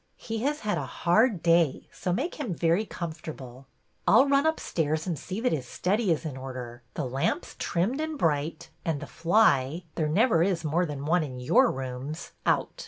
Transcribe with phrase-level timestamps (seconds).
[0.17, 3.67] He has had a hard day, so make him very comfortable.""
[4.07, 8.01] I 'll run upstairs and see that his study is in order, the lamps trimmed
[8.01, 12.79] and bright, and the fly— there never is more than one in your rooms— out.